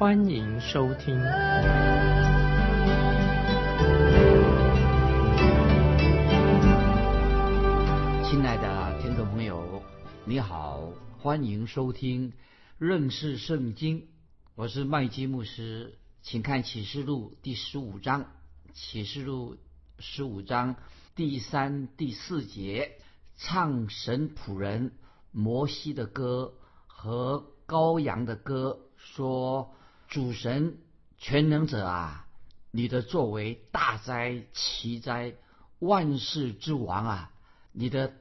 [0.00, 1.14] 欢迎收听。
[8.24, 9.82] 亲爱的听众朋友，
[10.24, 12.32] 你好，欢迎收听
[12.78, 14.08] 认识圣经。
[14.54, 18.24] 我是麦基牧师，请看启示录第十五章。
[18.72, 19.58] 启示录
[19.98, 20.76] 十五章
[21.14, 22.92] 第三、第四节，
[23.36, 24.92] 唱神仆人
[25.30, 26.54] 摩西的歌
[26.86, 29.74] 和羔羊的歌，说
[30.10, 30.76] ：“主神
[31.18, 32.26] 全能者啊，
[32.72, 35.34] 你的作为大哉奇哉，
[35.78, 37.32] 万世之王啊！
[37.70, 38.12] 你的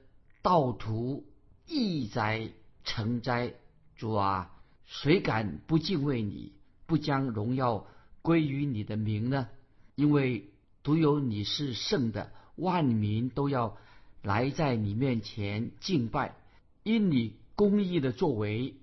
[0.44, 1.26] 道途
[1.66, 2.52] 义哉
[2.84, 3.56] 成哉，
[3.96, 4.52] 主啊，
[4.86, 6.54] 谁敢不敬畏你，
[6.86, 7.88] 不将荣耀
[8.22, 9.50] 归于你的名呢？
[9.96, 10.52] 因为
[10.84, 13.76] 独有你是圣的，万民都要
[14.22, 16.36] 来在你面前敬拜，
[16.84, 18.76] 因你公义的作为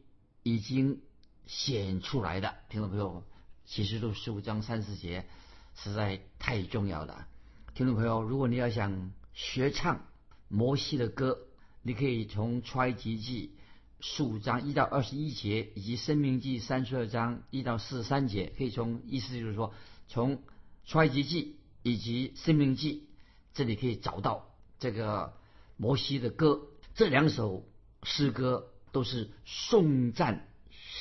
[0.42, 1.00] 已经
[1.46, 2.54] 显出来的。
[2.68, 3.24] 听众朋友，
[3.64, 5.26] 启示录十五章三四节
[5.74, 7.26] 实在太重要了。
[7.74, 10.04] 听众朋友，如果你要想学唱
[10.48, 11.38] 摩西的歌，
[11.82, 13.54] 你可以从出埃及记
[14.00, 19.72] 十五章一到二十一节，以及生命记三十二章一到四十三节，可以从意思就是说，
[20.08, 20.42] 从
[20.84, 23.08] 出埃及记以及生命记
[23.54, 25.34] 这里可以找到这个
[25.76, 26.62] 摩西的歌。
[26.94, 27.64] 这两首
[28.02, 30.45] 诗歌都是颂赞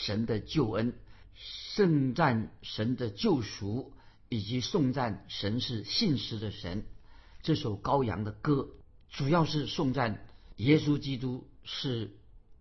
[0.05, 0.93] 神的救恩，
[1.33, 3.91] 颂赞神的救赎，
[4.29, 6.85] 以及颂赞神是信实的神。
[7.41, 8.69] 这首羔羊的歌
[9.09, 10.23] 主要是颂赞
[10.57, 12.11] 耶稣基督是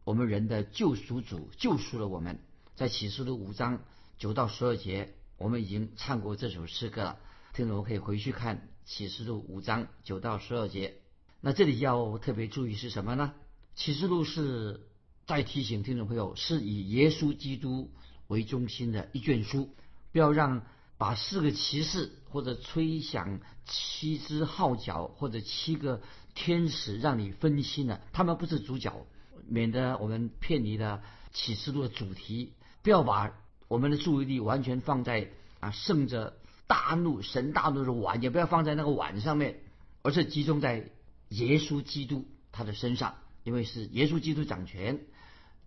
[0.04, 2.38] 我们人的救赎主，救赎了我们。
[2.76, 3.84] 在启示录五章
[4.16, 7.18] 九到十二节，我们已经唱过这首诗歌了。
[7.52, 10.96] 听众可以回去看启示录五章九到十二节。
[11.42, 13.34] 那这里要特别注意是什么呢？
[13.74, 14.80] 启示录是
[15.26, 17.90] 再提醒听众朋友，是以耶稣基督
[18.26, 19.70] 为中心的一卷书，
[20.12, 20.62] 不要让
[20.98, 26.02] 把四个骑士或者吹响七只号角或者七个
[26.34, 29.06] 天使让你分心了，他们不是主角，
[29.48, 31.02] 免得我们偏离了
[31.32, 32.52] 启示录的主题。
[32.82, 33.32] 不要把
[33.66, 35.30] 我们的注意力完全放在
[35.60, 36.36] 啊圣者
[36.66, 39.60] 大怒神大怒的碗，也不要放在那个碗上面，
[40.02, 40.90] 而是集中在
[41.30, 45.00] 耶稣基督他的身上，因为是耶稣基督掌权，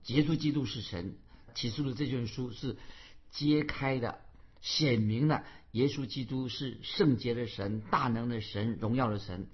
[0.08, 1.16] 耶稣基督是神。
[1.56, 2.78] 启示录这卷书是
[3.32, 4.20] 揭开的。
[4.60, 9.48] 显明了耶稣基督是圣洁的神、大能的神、荣耀的神。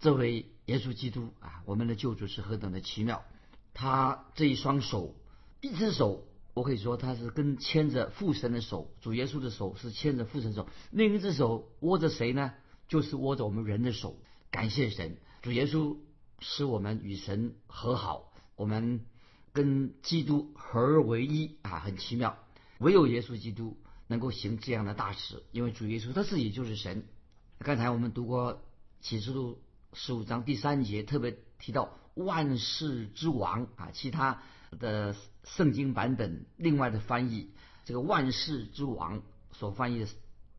[0.00, 3.24] 这位耶稣基督啊，我们的救主是何等的奇妙！
[3.72, 5.14] 他这一双手，
[5.60, 12.52] 一只手，我可以说他是跟牵着父神的手，主耶稣的手是牵着父神手；另一只手握着谁呢？
[12.88, 14.16] 就是握着我们人的手。
[14.50, 15.96] 感谢神，主耶稣
[16.40, 19.00] 使我们与神和好，我们
[19.58, 22.38] 跟基督合而为一啊，很奇妙。
[22.78, 23.76] 唯有耶稣基督。
[24.10, 27.04] 能够行这样的大事，因为主耶稣他自己就是神。
[27.58, 28.62] 刚才我们读过
[29.02, 29.60] 启示录
[29.92, 33.90] 十五章第三节，特别提到万世之王啊。
[33.92, 34.40] 其他
[34.80, 35.14] 的
[35.44, 37.50] 圣经版本另外的翻译，
[37.84, 39.20] 这个万世之王
[39.52, 40.06] 所翻译的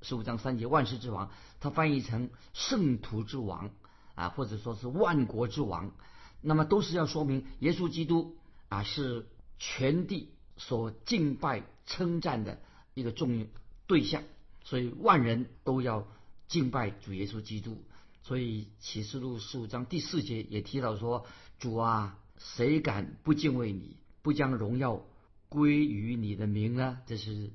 [0.04, 3.72] 十五章三节万世之王，它翻译成圣徒之王
[4.14, 5.92] 啊，或者说是万国之王，
[6.40, 8.38] 那么都是要说明耶稣基督
[8.70, 12.62] 啊是全地所敬拜称赞的。
[12.96, 13.46] 一个重要
[13.88, 14.24] 对象，
[14.66, 16.08] 所以万人都要
[16.50, 17.82] 敬拜主耶稣基督。
[18.24, 21.26] 所以启示录十五章第四节也提到说
[21.60, 25.06] ：“主啊，谁敢不敬畏你，不将荣耀
[25.48, 27.52] 归于你的名呢？”这是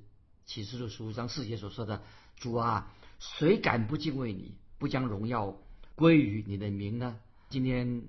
[0.46, 2.02] 启示录十五章四节所说的
[2.38, 5.58] ：“主啊，谁敢不敬畏你，不将荣耀
[5.94, 7.20] 归于你的名呢？”
[7.50, 8.08] 今天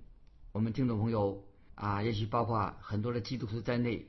[0.54, 1.44] 我们听众朋友
[1.76, 4.06] 啊，也许包括很多的基督徒在内，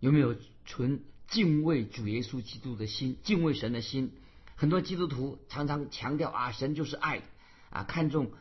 [0.00, 0.34] 有没有
[0.64, 1.02] 存？
[1.28, 4.10] 敬畏主耶稣基督的心，敬畏神的心，
[4.56, 7.22] 很多基督徒常常强调啊，神就是爱
[7.70, 8.32] 啊，看重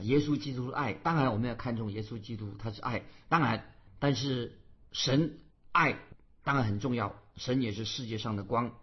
[0.00, 0.92] 耶稣基督的爱。
[0.92, 3.04] 当然，我们要看重耶稣基督，他是爱。
[3.28, 4.58] 当然，但是
[4.90, 5.38] 神
[5.70, 6.00] 爱
[6.42, 8.74] 当然很重要，神也是世界上的光。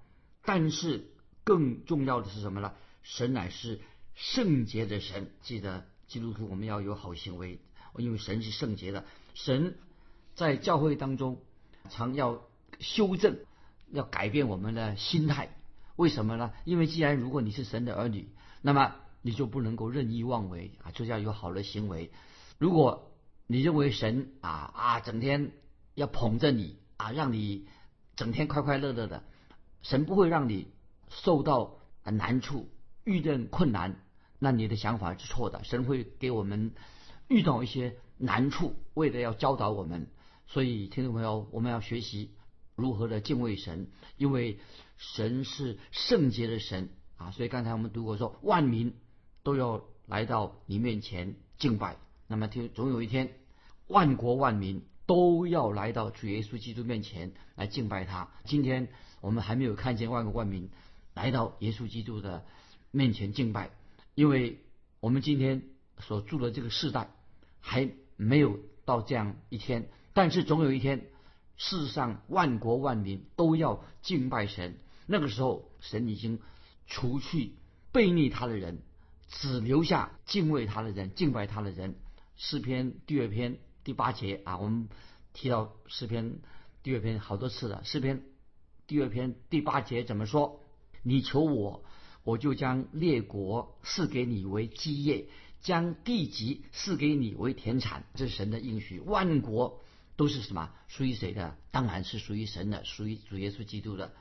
[0.45, 1.11] 但是
[1.43, 2.71] 更重要的是什么呢？
[3.03, 3.81] 神乃是
[4.15, 5.31] 圣洁的神。
[5.41, 7.59] 记得基督徒我们要有好行为，
[7.97, 9.03] 因为神是圣洁的。
[9.43, 9.77] 神
[10.35, 11.41] 在教会当中
[11.89, 12.41] 常要
[12.79, 13.37] 修正。
[13.91, 15.49] 要改变我们的心态，
[15.95, 16.53] 为什么呢？
[16.63, 18.29] 因为既然如果你是神的儿女，
[18.61, 18.93] 那么
[19.23, 22.11] 你就不能够任意妄为啊，就要有好的行为。
[22.59, 23.11] 如果
[23.47, 25.53] 你认为神啊啊整天
[25.95, 27.67] 要捧着你啊，让你
[28.15, 29.23] 整天快快乐乐的，
[29.81, 30.67] 神不会让你
[31.09, 32.69] 受到难处、
[33.03, 33.99] 遇见困难，
[34.37, 35.63] 那你的想法是错的。
[35.63, 36.75] 神会给我们
[37.27, 40.07] 遇到一些难处，为了要教导我们。
[40.45, 42.31] 所以，听众朋友，我们要学习
[42.75, 43.87] 如何的敬畏神，
[44.17, 44.59] 因为
[44.97, 47.31] 神是圣洁的神啊。
[47.31, 48.93] 所以刚才我们读过说，万民
[49.43, 51.97] 都要来到你面前敬拜。
[52.27, 53.31] 那么，听总有一天，
[53.87, 58.29] 万国万民都要来到主耶稣基督面前来敬拜他。
[58.43, 58.89] 今天
[59.21, 60.69] 我们还没有看见万国万民
[61.13, 62.45] 来到耶稣基督的
[62.91, 63.71] 面前敬拜，
[64.15, 64.59] 因为
[64.99, 65.63] 我们今天
[65.99, 67.11] 所住的这个世代
[67.59, 67.89] 还
[68.21, 69.89] 没有到这样一天。
[70.13, 71.07] 但是总有一天，
[71.55, 74.77] 世上万国万民都要敬拜神。
[75.05, 76.39] 那个时候，神已经
[76.85, 77.53] 除去
[77.93, 78.81] 背逆他的人，
[79.29, 81.95] 只留下敬畏他的人、敬拜他的人。
[82.35, 84.89] 诗篇第二篇第八节啊，我们
[85.33, 86.39] 提到诗篇
[86.83, 87.83] 第二篇好多次了。
[87.85, 88.23] 诗篇
[88.85, 90.59] 第二篇第八节怎么说？
[91.03, 91.85] 你求我，
[92.23, 95.27] 我就将列国赐给你为基业，
[95.61, 98.05] 将地级赐给你为田产。
[98.15, 99.81] 这是神的应许，万国。
[100.15, 100.69] 都是什么？
[100.89, 101.55] 属于谁的？
[101.71, 104.11] 当然是属于神的，属于主耶稣基督的。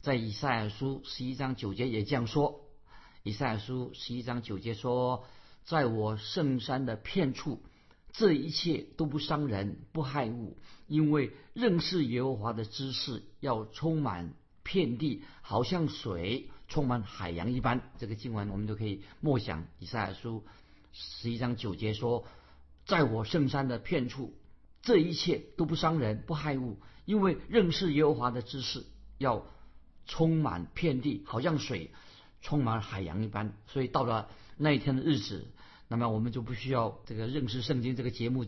[0.00, 2.62] 在以赛亚书十一章九节也这样说。
[3.22, 5.26] 以赛亚书十一章九节说
[5.66, 7.62] ：“在我圣山的片处，
[8.12, 10.56] 这一切都不伤人，不害物，
[10.86, 19.66] 因为认识耶和华的知识要充满遍地，好像水充满海洋一般。”这个经文我们都可以默想。
[19.80, 20.46] 以赛亚书
[20.92, 22.26] 十一章九节说
[22.86, 24.34] ：“在我圣山的片处。”
[24.82, 28.84] 这一切都不伤人，不害物，因为认识耶和华的知识
[29.16, 29.46] 要
[30.06, 31.92] 充满遍地，好像水
[32.40, 33.54] 充满海洋一般。
[33.68, 35.46] 所以到了那一天的日子，
[35.86, 38.44] 那么我们就不需要这个认识圣经这个节目，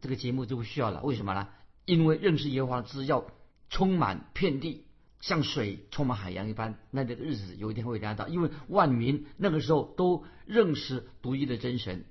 [0.00, 1.02] 这个节目就不需要了。
[1.02, 1.48] 为什么呢？
[1.84, 3.26] 因为认识耶和华的知识要
[3.68, 4.86] 充满遍地，
[5.20, 6.78] 像水充满海洋一般。
[6.90, 12.04] 那这个日子有一天会来到，因为万民那个时候都认识独一的真神。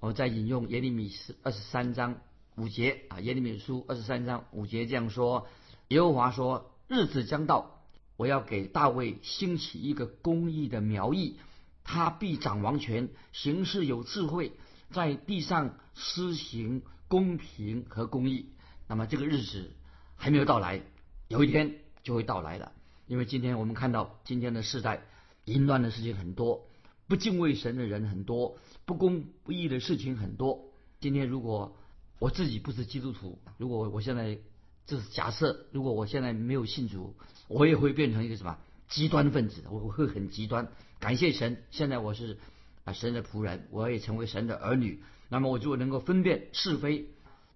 [0.00, 2.20] 我再引用耶利米斯二十三章。
[2.54, 5.48] 五节啊，耶利米书二十三章五节这样说：
[5.88, 7.82] 耶和华说，日子将到，
[8.18, 11.38] 我要给大卫兴起一个公义的苗裔，
[11.82, 14.52] 他必掌王权，行事有智慧，
[14.90, 18.50] 在地上施行公平和公义。
[18.86, 19.70] 那么这个日子
[20.16, 20.82] 还没有到来，
[21.28, 22.72] 有一天就会到来的。
[23.06, 25.02] 因为今天我们看到今天的时代，
[25.44, 26.66] 淫乱的事情很多，
[27.08, 30.64] 不敬畏神的人很多，不公不义的事情很多。
[31.00, 31.76] 今天如果
[32.18, 34.38] 我自己不是基督徒，如果我现在
[34.86, 37.14] 就是假设，如果我现在没有信主，
[37.48, 38.58] 我也会变成一个什么
[38.88, 40.68] 极端分子，我会很极端。
[41.00, 42.38] 感谢神，现在我是
[42.84, 47.08] 啊神的仆人，我也成为神的儿女，那么我就能够分辨是非。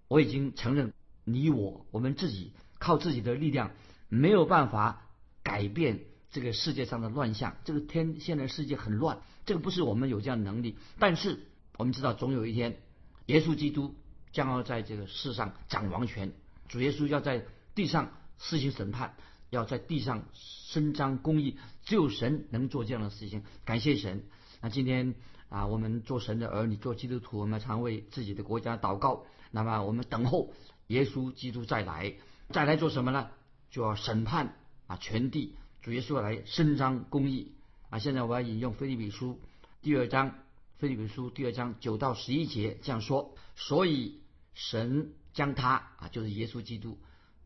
[0.08, 0.92] 我已经承认，
[1.24, 3.70] 你我我们自己靠自己的力量
[4.08, 5.08] 没有办法
[5.42, 6.00] 改变
[6.30, 7.56] 这个世界上的乱象。
[7.64, 10.76] 这个天现在世界很乱，这个不是我们有这样的能力。
[10.98, 11.40] 但是
[11.76, 12.78] 我们知道，总有一天，
[13.26, 13.94] 耶稣基督。
[14.32, 16.34] 将要在这个世上掌王权，
[16.68, 19.14] 主耶稣要在地上施行审判，
[19.48, 23.44] 要在地上伸张公义，只有神能做这样的事情。
[23.64, 24.24] 感谢神。
[24.60, 25.14] 那今天
[25.48, 29.24] 啊，我们做神的儿女，做基督徒，我们常为自己的国家祷告。
[29.52, 30.52] 那么我们等候
[30.88, 32.12] 耶稣基督再来，
[32.50, 33.30] 再来做什么呢？
[33.76, 34.56] 就要审判
[34.86, 35.54] 啊全地。
[35.82, 37.52] 主耶稣来伸张公义
[37.90, 37.98] 啊。
[37.98, 39.38] 现在我要引用腓立比书
[39.82, 40.32] 第二章，
[40.78, 43.34] 腓立比书第二章九到十一节这样说。
[43.54, 44.22] 所以。
[44.58, 46.96] 神将他啊，就是耶稣基督，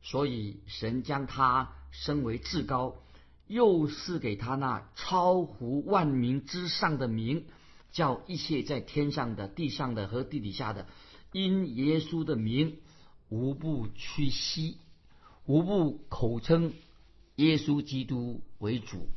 [0.00, 3.02] 所以神将他升为至高，
[3.48, 7.46] 又赐给他那超乎万民之上的名，
[7.90, 10.86] 叫一切在天上的、地上的和地底下的，
[11.32, 12.78] 因耶稣的名，
[13.28, 14.78] 无不屈膝，
[15.46, 16.72] 无不口称
[17.36, 19.08] 耶稣基督为主，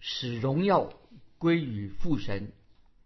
[0.00, 0.92] 使荣耀
[1.38, 2.52] 归于父神。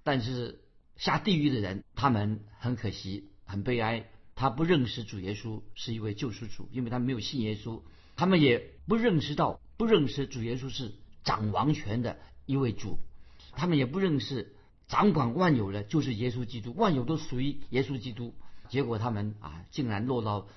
[0.04, 0.60] 但是
[0.96, 4.08] 下地狱的人，他们很可惜，很悲哀。
[4.34, 7.82] 他不认识主耶稣是一位救赎主，因为他没有信耶稣。
[8.16, 10.92] 他们也不认识到，不认识主耶稣是
[11.24, 12.98] 掌王权的一位主。
[13.52, 14.54] 他们也不认识
[14.88, 18.34] 掌管万有的就是耶稣基督，万有都属于耶稣基督。
[18.68, 20.48] 结果他们啊，竟然落到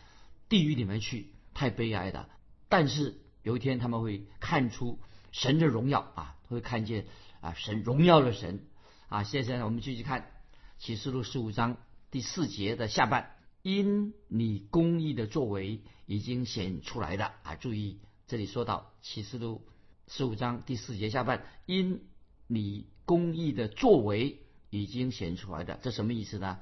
[0.49, 2.29] 地狱里面去，太悲哀了。
[2.69, 4.97] 但是有一天他们会看出
[5.33, 7.05] 神的荣耀啊，会看见
[7.41, 8.63] 啊神荣耀的神
[9.09, 9.23] 啊。
[9.23, 10.31] 现在我们继续看
[10.77, 11.75] 启示录十五章
[12.11, 13.35] 第四节的下半。
[13.61, 17.55] 因你公义的作为已经显出来的啊！
[17.55, 19.67] 注意这里说到启示录
[20.07, 22.07] 十五章第四节下半，因
[22.47, 24.39] 你公义的作为
[24.69, 26.59] 已经显出来的，这什么意思呢？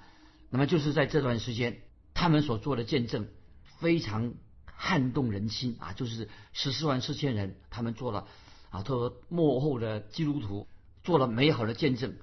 [0.49, 1.83] 那么就是在这段时间，
[2.15, 3.27] 他们所做的见证
[3.79, 4.33] 非常
[4.77, 5.91] 撼动人心啊！
[5.93, 8.27] 就是十四万四千人，他们做了
[8.69, 10.67] 啊，他说幕后的基督徒
[11.03, 12.15] 做了美好的见证，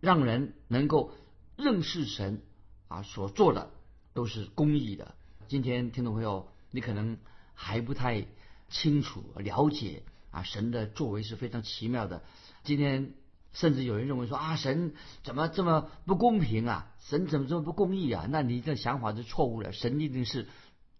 [0.00, 1.12] 让人能够
[1.56, 2.40] 认识神
[2.86, 3.70] 啊，所做的
[4.14, 5.14] 都是公义的。
[5.48, 7.18] 今天听众朋友，你可能
[7.52, 8.24] 还不太
[8.70, 12.22] 清楚了解啊，神的作为是非常奇妙的。
[12.62, 13.12] 今天。
[13.54, 14.92] 甚至有人认为说啊，神
[15.24, 16.92] 怎么这么不公平啊？
[17.00, 18.26] 神怎么这么不公义啊？
[18.28, 19.72] 那你这想法是错误的。
[19.72, 20.46] 神一定是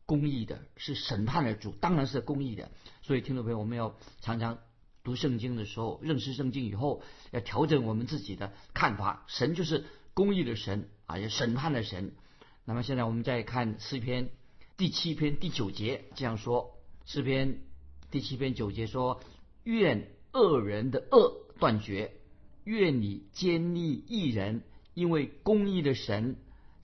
[0.09, 2.71] 公义的，是审判的主，当然是公义的。
[3.03, 4.59] 所以听众朋友，我们要常常
[5.05, 9.27] 读圣经的时候，认识圣经以后，要调整我们自己的看法。
[9.27, 9.85] 神就是
[10.15, 12.15] 公义的神啊，也审判的神。
[12.65, 14.31] 那么现在我们再看诗篇
[14.79, 17.61] 第七篇第九节这样说：诗篇
[18.11, 19.21] 第七篇九节说，
[19.63, 22.15] 愿恶人的恶断绝。
[22.65, 24.63] 愿你坚立一人，
[24.95, 26.37] 因为公义的神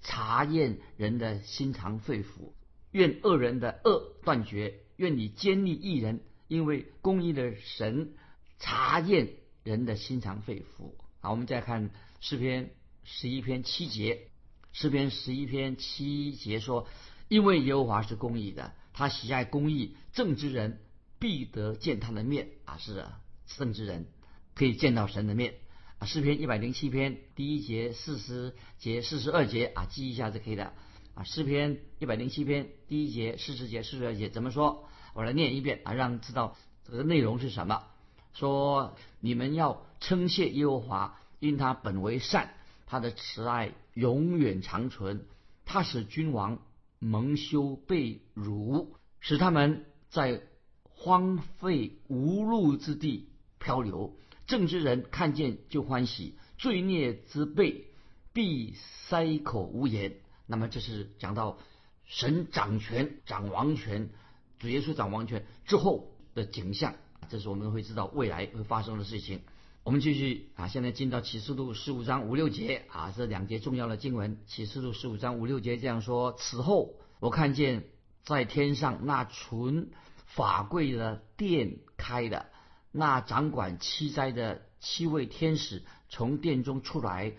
[0.03, 2.53] 查验人的心肠肺腑。
[2.95, 4.81] 愿恶人的恶断绝。
[4.97, 8.15] 愿你坚立一人，因为公义的神
[8.61, 9.31] 查验
[9.65, 10.93] 人的心肠肺腑。
[11.19, 12.71] 好，我们再看诗篇
[13.03, 14.29] 十一篇七节。
[14.73, 16.87] 诗篇十一篇七节说
[17.27, 20.81] ：“因为耶和华是公义的，他喜爱公义，正直人
[21.19, 24.07] 必得见他的面。”啊，是啊，正直人
[24.55, 25.55] 可以见到神的面
[25.99, 26.07] 啊。
[26.07, 30.73] 诗篇一百零七篇第一节四十节四十二节啊，记一下是可以的
[31.15, 31.25] 啊。
[31.25, 34.85] 诗篇一百零七篇第一节四十节四十二节怎么说？
[35.15, 37.85] 我来念一遍啊，让知道这个内容是什么。
[38.33, 42.55] 说你们要称谢耶和华，因他本为善，
[42.87, 45.27] 他的慈爱永远长存。
[45.65, 46.59] 他使君王
[46.99, 50.43] 蒙羞被辱，使他们在
[50.83, 53.29] 荒废无路之地
[53.59, 54.17] 漂流。
[54.47, 57.87] 正直人看见就欢喜，罪孽之辈
[58.33, 58.75] 必
[59.09, 60.17] 塞口无言。
[60.47, 61.59] 那么这是讲到
[62.05, 64.11] 神掌权、掌王权，
[64.59, 66.95] 主耶稣掌王权之后的景象。
[67.31, 69.41] 这是我们会知道未来会发生的事情。
[69.83, 74.39] 我们继续啊，现在进到启示录十五章五六节啊，这两节重要的经文。
[74.47, 77.85] 启示录十五章五六节这样说：此后我看见
[78.25, 79.91] 在天上那存
[80.27, 82.47] 法柜的殿开的。
[82.93, 87.33] 那掌管七灾的七位天使从殿中出来，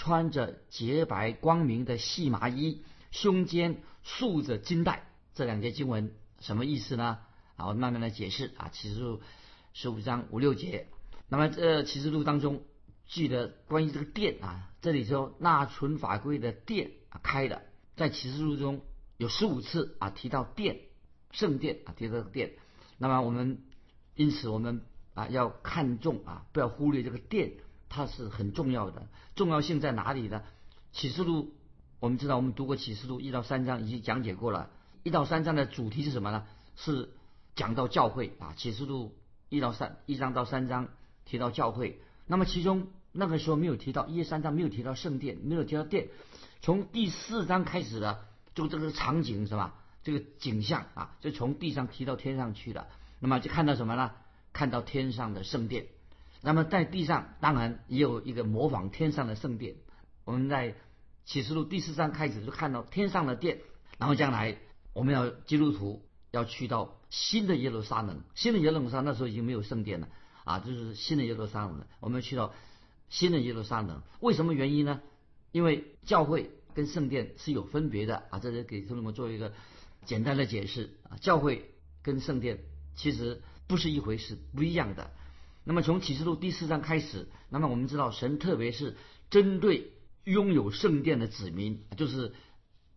[0.00, 5.06] 穿着洁白光明的细麻衣，胸间束着金带。
[5.34, 7.18] 这两节经文什么意思呢？
[7.56, 8.70] 啊，我慢慢的解释啊。
[8.72, 9.20] 启示录
[9.74, 10.86] 十五章五六节。
[11.28, 12.62] 那么这启示录当中
[13.08, 17.60] 记得关于这个殿啊，这里说纳存法规的殿啊开的，
[17.94, 18.80] 在启示录中
[19.18, 20.80] 有十五次啊提到殿，
[21.30, 22.54] 圣殿啊提到殿。
[22.96, 23.64] 那么我们
[24.14, 24.80] 因此我们。
[25.12, 27.54] 啊，要看重啊，不要忽略这个殿，
[27.90, 29.06] 它是很重要的。
[29.34, 30.42] 重要性在哪里呢？
[30.92, 31.52] 启示录，
[31.98, 34.70] 我们知道，我们读过启示录一到三章，已经讲解过了。
[35.02, 36.46] 一到三章的主题是什么呢？
[36.76, 37.10] 是
[37.54, 38.54] 讲到教会啊。
[38.56, 39.14] 启示录
[39.50, 40.88] 一到三一章到三章
[41.26, 46.08] 提到教会，那么其中那个时候没有提到一三章没有提到圣殿，没有提到殿。
[46.62, 49.74] 从第四章开始的，就这个场景是吧？
[50.02, 52.86] 这个景象啊，就从地上提到天上去了。
[53.18, 54.12] 那么就看到什么呢？
[54.52, 55.86] 看到天上的圣殿，
[56.42, 59.76] 那么在地上当然也有一个模仿天上的圣殿。
[60.24, 60.74] 我们在
[61.24, 63.58] 启示录第四章开始就看到天上的殿，
[63.98, 64.58] 然后将来
[64.92, 70.08] 我们要基督徒要去到新的耶路撒冷，新的耶路撒冷那时候已经没有圣殿了
[70.44, 71.86] 啊，就是新的耶路撒冷了。
[72.00, 72.54] 我们要去到
[73.08, 75.00] 新的耶路撒冷，为什么原因呢？
[75.52, 79.52] 因为教会跟圣殿是有分别的啊，这是给同学们做一个
[80.04, 81.70] 简单的解释啊，教会
[82.02, 82.60] 跟圣殿
[82.94, 83.42] 其实。
[83.66, 85.12] 不是一回事，不一样的。
[85.70, 88.96] 那么从启示录第四章开始，那么我们知道神特别是
[89.30, 89.92] 针对
[90.24, 92.32] 拥有圣殿的子民，就是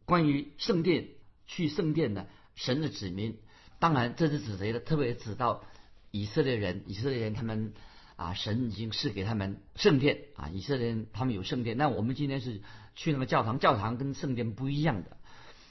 [0.06, 1.10] 关于圣殿
[1.46, 3.38] 去圣殿的神的子民。
[3.78, 4.80] 当然这是指谁的？
[4.80, 5.64] 特别指到
[6.10, 7.74] 以色列人，以色列人他们
[8.16, 11.78] 啊，神已经赐给他们圣殿啊，以色列人他们有圣殿。
[11.78, 12.64] 那我们今天是
[12.96, 15.18] 去那个教堂，教堂跟圣殿不一样的。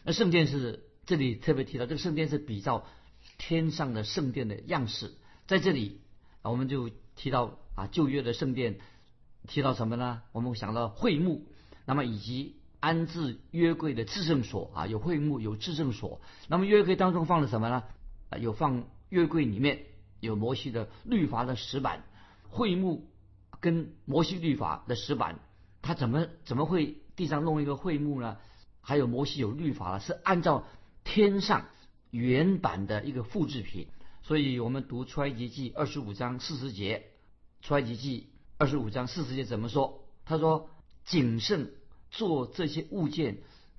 [0.05, 2.87] 那圣殿是这里特别提到，这个圣殿是比较。
[3.39, 5.15] 天上的圣殿的样式，
[5.49, 6.01] 在这里
[6.43, 8.79] 啊，我们就提到啊旧约的圣殿，
[9.49, 10.23] 提到什么呢？
[10.33, 11.47] 我们想到会幕，
[11.87, 16.21] 那么以及安置约柜的至圣所啊，有会幕，有至圣所。
[16.49, 17.85] 那么约柜当中放了什么呢？
[18.31, 19.85] 啊，有放约柜里面
[20.21, 22.05] 有摩西的律法的石板，
[22.49, 23.09] 会幕
[23.61, 25.39] 跟摩西律法的石板，
[25.81, 28.37] 他怎么怎么会地上弄一个会幕呢？
[28.81, 30.65] 还有摩西有律法了，是按照
[31.05, 31.67] 天上。
[32.11, 33.89] 原版的一个复制品，
[34.23, 37.07] 所以我们读出埃及记二十五章四十节，
[37.61, 40.05] 出埃及记二十五章四十节怎么说？
[40.25, 40.71] 他说
[41.05, 41.73] ：“谨慎
[42.11, 43.39] 做这些物件，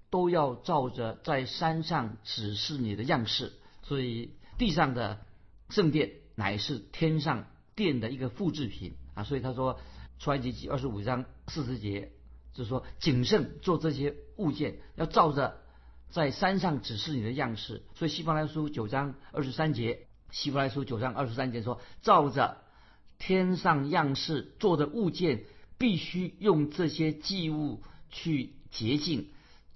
[0.10, 5.26] 都要照着在山上指示你的样式。”所以地上的
[5.70, 9.24] 圣殿乃是天上殿的一个复制品啊。
[9.24, 9.80] 所以他说，
[10.20, 12.12] 出埃及记二十五章四十节
[12.54, 15.62] 就是说，谨慎做这些物件，要照着
[16.10, 17.84] 在山上指示你的样式。
[17.96, 22.58] 所以希伯来书九章二十三节，希伯来书九章二十三节说，照着
[23.20, 25.46] 天上样式做的物件，
[25.78, 29.30] 必须用这些祭物去洁净，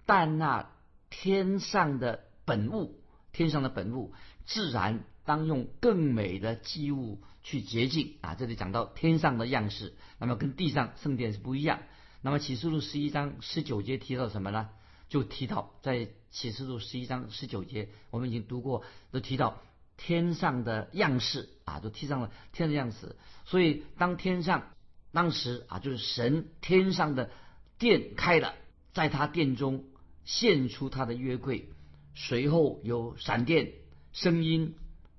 [0.08, 0.72] 但那
[1.12, 3.00] 天上的本物。
[3.34, 4.16] 天上的本物
[4.48, 8.34] 自然当用更美的祭物去洁净啊！
[8.34, 11.82] 这里讲到天上的样式，那么跟地上圣殿是不一样。
[12.24, 14.70] 那么启示录十一章十九节提到什么呢？
[15.08, 19.62] 就提到在启示录十一章十九节，我们已经读过，都提到
[19.98, 23.16] 天上的样式啊，都提上了天的样式。
[23.46, 24.70] 所以当天上
[25.12, 27.32] 当时啊，就是神天上的
[27.77, 28.54] 殿开了，
[28.94, 29.84] 在他殿中
[30.24, 31.70] 现出他的约柜。
[32.16, 33.74] 随后有闪电、
[34.12, 34.75] 声音、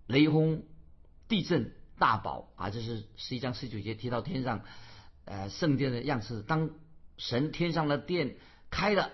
[0.06, 0.64] 雷轰、
[1.28, 2.70] 地震、大宝啊！
[2.70, 4.64] 这是十一章十九节提到天上，
[5.24, 6.42] 呃，圣殿的样式。
[6.42, 6.70] 当
[7.16, 8.34] 神天上的殿
[8.70, 9.10] 开了，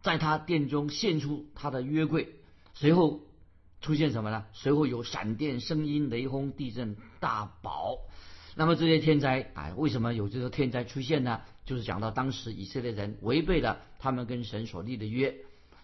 [0.00, 2.36] 在他殿中现出他的约柜，
[2.72, 3.20] 随后
[3.80, 4.44] 出现什么呢？
[4.52, 7.98] 随后有闪电、声音、雷轰、地震、大宝。
[8.54, 11.40] 那么这些天灾啊，为什么有这个天灾出现呢？
[11.64, 15.36] 就是讲到当时以色列人违背了他们跟神所立的约，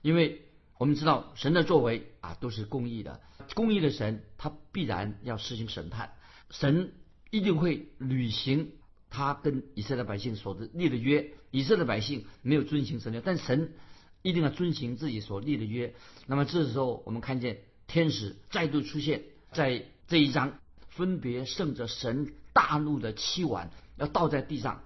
[0.03, 0.43] 因为。
[0.79, 3.21] 我们知道神的作为啊都是公义的，
[3.55, 6.15] 公义的神他必然要实行审判，
[6.51, 6.93] 神
[7.31, 8.73] 一定会履行
[9.09, 11.35] 他跟以色列百姓所立的约。
[11.53, 13.75] 以色列百姓没有遵行神的，但神
[14.23, 15.95] 一定要遵行自己所立的约。
[16.27, 17.61] 那么这时候我们看见
[17.93, 19.23] 天使再度出现
[19.53, 20.55] 在这一章，
[20.89, 24.81] 分别盛着神大怒的七碗要倒在地上。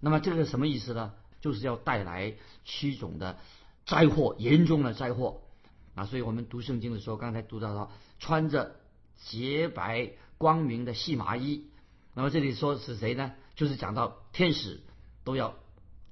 [0.00, 1.12] 那么这个什么意思呢？
[1.40, 3.38] 就是要带来七种的。
[3.86, 5.40] 灾祸严重的灾祸
[5.94, 6.04] 啊！
[6.04, 8.76] 所以我们读圣经的时候，刚才读到了穿着
[9.24, 11.64] 洁白光明的细麻衣。
[12.12, 13.32] 那么这里说是谁呢？
[13.54, 14.82] 就是讲到天使
[15.24, 15.54] 都要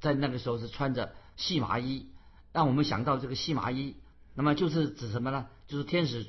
[0.00, 2.06] 在那个时候是穿着细麻衣，
[2.54, 3.96] 让我们想到这个细麻衣。
[4.34, 5.46] 那么就是指什么呢？
[5.66, 6.26] 就是天使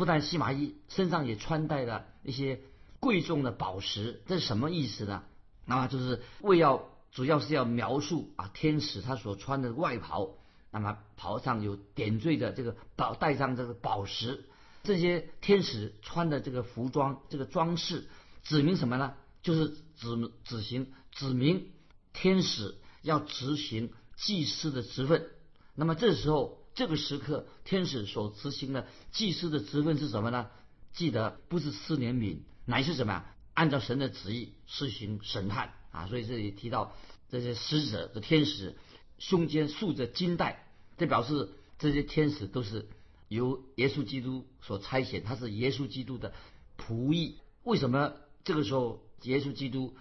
[0.00, 2.62] 不但西麻衣，身上也穿戴了一些
[3.00, 4.22] 贵重的宝石。
[4.26, 5.24] 这是什么意思呢？
[5.66, 10.30] 那么就是为要主要是要描述啊，天使他所穿的外袍。
[10.70, 14.46] 那么袍上有点缀的这个宝，带上这个宝石，
[14.84, 18.08] 这些天使穿的这个服装，这个装饰，
[18.42, 19.12] 指明什么呢？
[19.42, 21.66] 就是指指行指明
[22.14, 25.28] 天使要执行祭司的职分。
[25.74, 30.48] 那么这时候这个时刻，天使所执行的祭司的职分是什么呢？
[30.92, 33.34] 记得不是施怜悯，乃是什么呀？
[33.54, 36.06] 按照神的旨意施行审判啊！
[36.06, 36.94] 所以这里提到
[37.28, 38.76] 这些使者的天使。
[39.18, 42.88] 胸间束着金带，这表示这些天使都是
[43.28, 46.32] 由耶稣基督所差遣，他是耶稣基督的
[46.78, 47.36] 仆役。
[47.62, 49.94] 为什么这个时候耶稣基督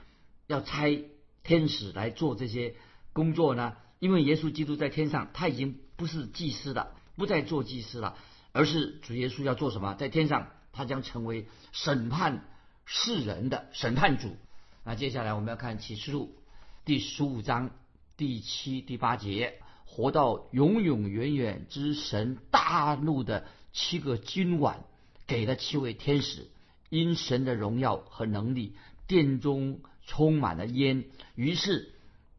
[0.48, 1.06] 要差
[1.44, 2.76] 天使来做这些
[3.12, 3.76] 工作呢？
[4.00, 8.16] 因为耶稣基督在天上，他已经不是祭司了，不再做祭司了，
[8.54, 9.96] 而是主耶稣要做什么？
[9.96, 12.46] 在天上，他将成为审判
[12.86, 14.38] 世人的审判主。
[14.86, 16.34] 那接下来我们要看启示录
[16.86, 17.72] 第十五章。
[18.16, 24.84] 第七、第八节，活到永永远远之神大怒的七个君晚，
[25.26, 26.48] 给了七位天使，
[26.90, 28.76] 因神的荣耀和能力，
[29.08, 31.94] 殿中充满了烟，于是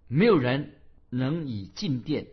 [0.06, 0.74] 没有人
[1.08, 2.26] 能以进殿，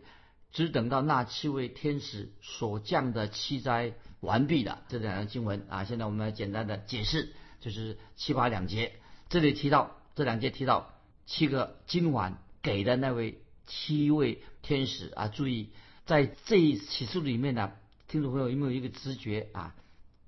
[0.52, 4.82] 只等到那七位天使所降的七灾完毕了。
[4.88, 8.92] 这两个经文啊，现在我们简单的解释，就是七八两节，
[9.28, 10.92] 这里提到这两节提到
[11.26, 12.38] 七个今晚。
[12.60, 15.70] 给的那位七位天使啊，注意
[16.04, 17.72] 在这一起诉里面呢，
[18.08, 19.76] 听众朋友有没有一个直觉啊？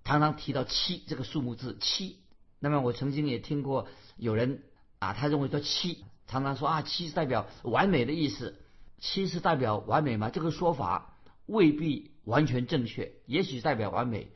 [0.04, 2.18] 常常提到七这个数目字七，
[2.60, 4.62] 那么我曾经也听过有人
[5.00, 8.56] 啊，他认为说七常常说啊，七代表完美的意思，
[9.00, 10.30] 七是代表完美吗？
[10.30, 14.28] 这个说法未必完全正确，也许代表完美，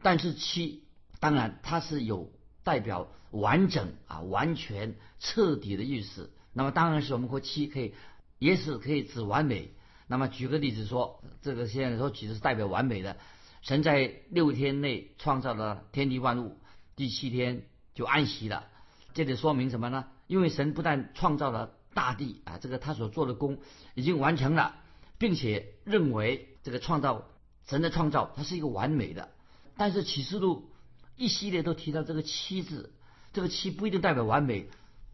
[0.00, 0.84] 但是七
[1.20, 2.32] 当然它是有
[2.62, 6.32] 代表完整啊、完全、彻底的意思。
[6.52, 7.94] 那么当然是我们和七可以，
[8.38, 9.72] 也是可以指完美。
[10.06, 13.16] 那么举个例子说，这个现在说其实是代表完美的。
[13.62, 16.58] 神在六天内创造了天地万物，
[16.94, 18.66] 第七天就安息了。
[19.14, 20.06] 这里说明什么呢？
[20.26, 23.58] 因为神不但创造了大地啊，这个他所做的功
[23.94, 24.74] 已经完成了，
[25.18, 27.28] 并且认为这个创造
[27.66, 29.30] 神的创造它是一个完美的。
[29.76, 30.70] 但是启示录
[31.16, 32.92] 一系列都提到这个七字，
[33.32, 34.68] 这个七不一定代表完美，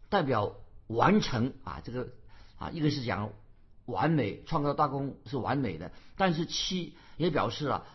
[0.09, 0.55] 代表
[0.87, 2.09] 完成啊，这个
[2.57, 3.31] 啊，一个是讲
[3.85, 7.85] 完美，创造大功是完美的，但是七也表示了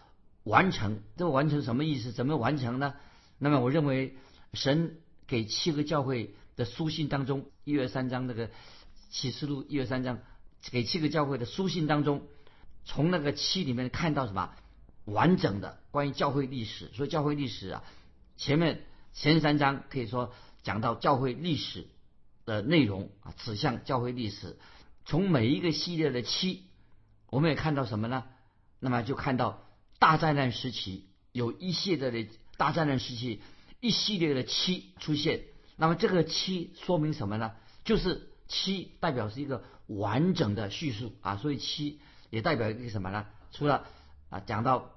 [0.42, 1.00] 完成。
[1.16, 2.12] 这个完成什么意思？
[2.12, 2.94] 怎么完成呢？
[3.38, 4.16] 那么我认为
[4.52, 8.50] 神给七个教会的书信当中，一月三章那个
[9.14, 10.18] 启示录一二三章
[10.72, 12.26] 给七个教会的书信当中，
[12.84, 14.50] 从那个七里面看到什么？
[15.04, 17.84] 完整的关于教会历史，所以教会历史啊，
[18.36, 21.86] 前面前三章可以说讲到教会历史
[22.44, 24.58] 的内容啊，指向教会历史。
[25.04, 26.64] 从每一个系列的七，
[27.30, 28.24] 我们也看到什么呢？
[28.80, 29.62] 那么就看到
[30.00, 33.40] 大灾难时期有一系列的大灾难时期
[33.78, 35.44] 一系列的七出现。
[35.76, 37.52] 那么这个七说明什么呢？
[37.84, 43.26] 就是七代表是一个完整的叙述啊，所以七也代表一个什么呢？
[43.52, 43.86] 除了
[44.30, 44.90] 啊讲到。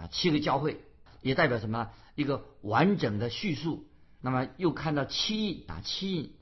[0.00, 0.80] 啊，七个教会
[1.20, 1.90] 也代表什么？
[2.14, 3.86] 一个完整的叙述。
[4.22, 6.32] 那么又看到七印啊，七印，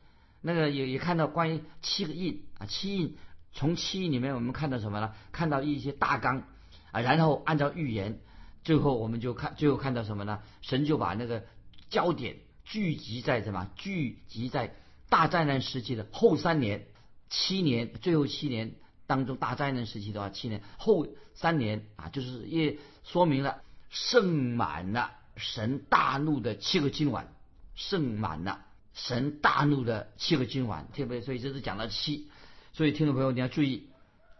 [0.41, 3.19] 那个也也看到关于七个印啊，七印
[3.53, 5.13] 从七印里面我们看到什么呢？
[5.33, 6.45] 看到一些大纲
[6.93, 8.21] 啊，然后按照预言，
[8.63, 10.41] 最后我们就看最后看到什么呢？
[10.61, 11.45] 神就把那个
[11.91, 13.69] 焦点聚集在什么？
[13.75, 14.77] 聚集在
[15.09, 16.87] 大灾难时期的后三年、
[17.29, 18.75] 七年、最后七年
[19.07, 22.79] 当中，大灾难时期的话，七年后三年啊，就是也。
[23.05, 27.33] 说明了盛满了神大怒的七个今晚，
[27.75, 31.23] 盛满了神大怒的七个今晚，对不对？
[31.23, 32.29] 所以这是讲到七，
[32.75, 33.89] 所以听众朋友你要注意，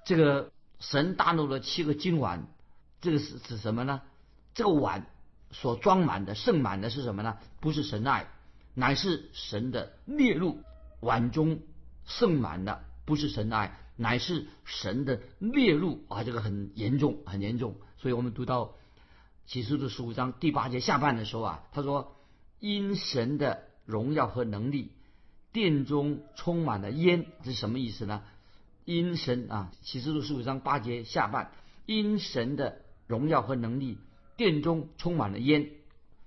[0.05, 2.47] 这个神大怒的七个今晚，
[3.01, 4.03] 这个是指什么呢？
[4.53, 5.07] 这个碗
[5.51, 7.39] 所装满的盛满的是什么呢？
[7.61, 8.29] 不是神爱，
[8.75, 10.63] 乃是神的烈怒。
[11.01, 11.61] 碗中
[12.05, 16.25] 盛满的不是神的爱，乃是神的烈怒啊！
[16.25, 17.77] 这个很严重，很严重。
[17.99, 18.75] 所以我们读到
[19.47, 22.17] 启示录十五章第八节下半的时候啊，他说
[22.59, 24.91] ：“因神的荣耀和能力，
[25.53, 28.25] 殿中充满了烟。”这是什么意思呢？
[28.85, 31.53] 因神啊，启示录十五章八节下半，
[31.87, 33.99] 因神的荣耀和能力，
[34.37, 35.71] 殿中充满了烟。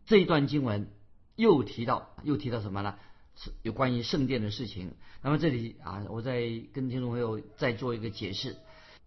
[0.06, 0.88] 这一段经文
[1.36, 2.96] 又提到，又提到什么呢？
[3.36, 4.94] 是有关于圣殿的事情。
[5.22, 6.42] 那么这里啊，我再
[6.74, 8.58] 跟听众朋友再做一个解释。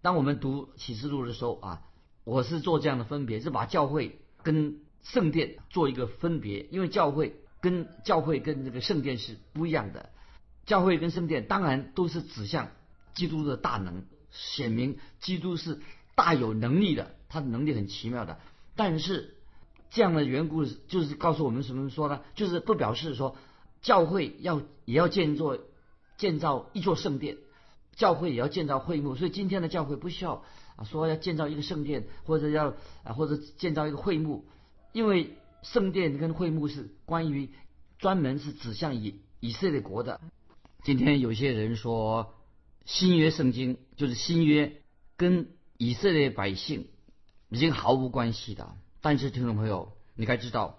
[0.03, 1.83] 当我们读启示录的时候啊。
[2.27, 10.09] 我是做这样的分别，是把教会跟圣殿做一个分别，因为教会跟教会跟这个圣殿是不一样的。
[10.65, 12.71] 教会跟圣殿当然都是指向
[13.13, 15.83] 基督的大能，显明基督是
[16.15, 18.41] 大有能力的，他的能力很奇妙的。
[18.75, 19.34] 但是
[19.95, 22.21] 这样的缘故就是告诉我们什么说呢？
[22.35, 23.37] 就是不表示说
[23.81, 25.57] 教会要也要建造
[26.19, 27.39] 建造一座圣殿，
[27.97, 29.15] 教会也要建造会幕。
[29.15, 30.45] 所以今天的教会不需要。
[30.77, 34.45] 啊，说要建造一个圣殿，或者要啊，或者建造一个会幕，
[34.93, 37.51] 因为圣殿跟会幕是关于
[37.97, 40.21] 专门是指向以以色列国的。
[40.83, 42.35] 今天有些人说
[42.85, 44.83] 新约圣经就是新约
[45.17, 45.47] 跟
[45.79, 46.89] 以色列百姓
[47.51, 48.75] 已经毫无关系的，
[49.05, 50.79] 但是听众朋友，你该知道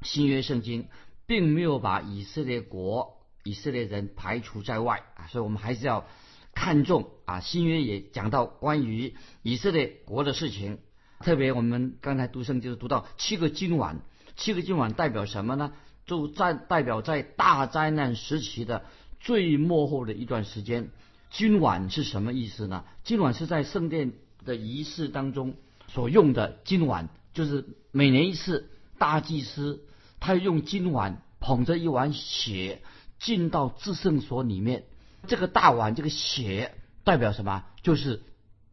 [0.00, 0.88] 新约圣经
[1.26, 6.06] 并没有把以色列国、以色列人排除在外啊，所以我们还是要。
[6.54, 10.78] 看重啊，新约也讲到关于以色列国的事情，
[11.20, 14.00] 特别我们刚才读圣就是读到七个今晚，
[14.36, 15.74] 七个今晚代表什么呢？
[16.06, 18.86] 就在代表在大灾难时期的
[19.20, 20.88] 最末后的一段时间。
[21.28, 22.86] 今晚是什么意思呢？
[23.04, 24.14] 今晚是在圣殿
[24.46, 25.56] 的仪式当中
[25.88, 29.84] 所用的今晚，就是每年一次，大祭司
[30.20, 32.80] 他用金碗捧着一碗血
[33.18, 34.84] 进到至圣所里面。
[35.28, 37.64] 这个大碗，这个血代表什么？
[37.82, 38.22] 就是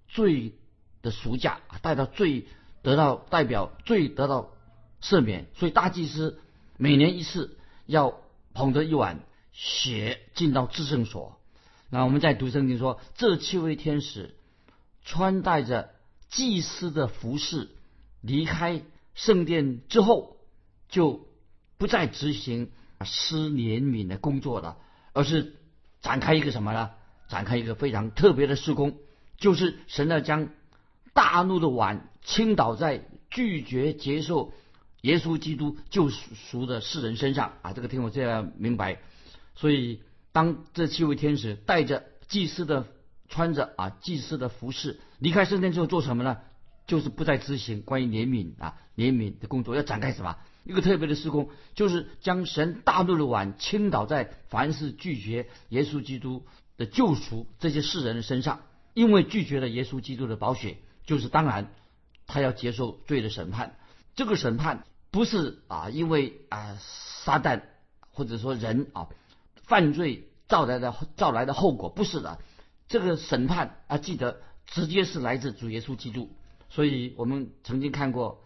[0.07, 0.53] 罪
[1.01, 2.47] 的赎价啊，带到罪
[2.81, 4.53] 得到代表罪得到
[5.01, 5.47] 赦免。
[5.55, 6.39] 所以大祭司
[6.77, 8.21] 每年一次要
[8.53, 9.19] 捧着一碗
[9.51, 11.37] 血进到至圣所。
[11.89, 14.35] 那我们在读圣经说，这七位天使
[15.03, 15.89] 穿戴着
[16.29, 17.69] 祭司的服饰
[18.23, 18.81] 离开
[19.13, 20.37] 圣殿之后，
[20.89, 21.27] 就
[21.77, 22.71] 不再执行
[23.05, 24.77] 施怜悯的工作了，
[25.13, 25.53] 而是。
[26.01, 26.91] 展开一个什么呢？
[27.29, 28.97] 展开一个非常特别的施工，
[29.37, 30.49] 就是神要将
[31.13, 34.51] 大怒的碗倾倒在拒绝接受
[34.99, 37.71] 耶稣基督救赎的世人身上啊！
[37.71, 38.99] 这个听我这样明白。
[39.55, 40.01] 所以，
[40.33, 42.85] 当这七位天使带着祭司的
[43.29, 46.39] 穿着啊祭司的服饰离开圣殿之后，做什么呢？
[46.85, 50.37] 就是不再执行关于怜悯啊怜悯的工作，要展开什么？
[50.63, 56.45] 一个特别的施工，就是将神大怒的碗倾倒在凡是拒绝耶稣基督
[56.77, 58.61] 的救赎这些世人的身上，
[58.93, 61.73] 因为拒绝了耶稣基督的宝血，就是当然
[62.27, 63.75] 他要接受罪的审判。
[64.15, 67.63] 这个审判不是啊，因为啊撒旦
[68.11, 69.09] 或者说人啊
[69.63, 72.39] 犯罪造来的造来的后果，不是的。
[72.87, 76.29] 这个审判啊，记得直接是来自主耶稣基督。
[76.73, 78.43] 所以我们曾经看过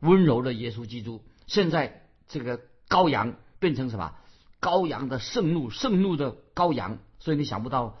[0.00, 4.14] 温柔的耶稣基督，现在这个羔羊变成什么？
[4.62, 6.96] 羔羊的盛怒，盛怒的羔羊。
[7.18, 7.98] 所以你想不到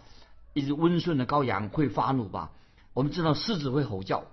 [0.54, 2.52] 一只温顺的羔羊会发怒吧？
[2.94, 4.24] 我们知道狮子会吼叫，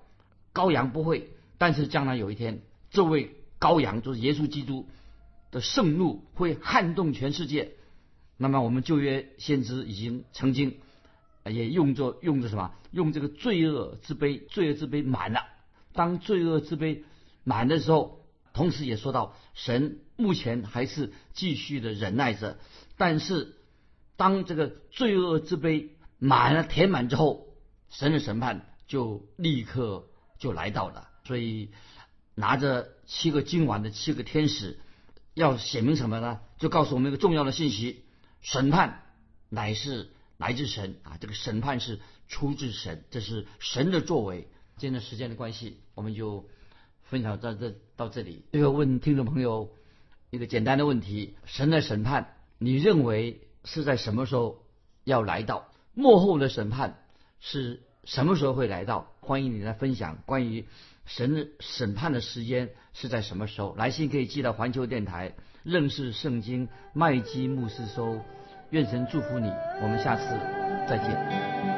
[0.54, 1.30] 羔羊不会。
[1.58, 4.88] 但是将来有一天，这位羔羊就是耶稣基督
[5.52, 7.74] 的盛怒会撼动全世界。
[8.38, 10.78] 那么我们旧约先知已经曾经
[11.49, 12.73] 也用作用着什么？
[12.91, 15.41] 用这个罪恶之杯，罪恶之杯满了。
[15.93, 17.03] 当罪恶之杯
[17.43, 22.57] 满的时候，同时也说到神目前还是继续的忍耐着。
[22.97, 23.55] 但是
[24.15, 27.47] 当这个罪恶之杯满了填满之后，
[27.89, 30.07] 神的审判就立刻
[30.39, 31.10] 就来到了。
[31.25, 31.71] 所以，
[32.36, 34.79] 拿着七个金碗的七个天使，
[35.33, 36.39] 要写明什么呢？
[36.57, 38.05] 就告诉我们一个重要的信息：
[38.41, 39.03] 审判
[39.49, 41.17] 乃是来自神啊！
[41.19, 44.47] 这个审判是出自神，这是神的作为。
[44.78, 46.47] 今天时间的关系，我们就
[47.02, 48.45] 分享到这到这里。
[48.52, 49.73] 最后问听众朋友
[50.30, 54.63] 一个简单的问题：神的审判，你认为是在什么时候
[55.04, 55.71] 要来到？
[55.95, 57.04] 幕后的审判
[57.39, 59.15] 是什么时候会来到？
[59.19, 60.67] 欢迎你来分享关于。
[61.06, 63.73] 神审判的时间是在什么时候？
[63.76, 68.21] 来信可以寄到环球电台认识圣经麦基牧师收。
[68.71, 69.49] 愿神祝福你，
[69.82, 70.36] 我们下次
[70.88, 71.77] 再见。